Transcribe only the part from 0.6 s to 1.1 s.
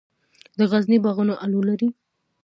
غزني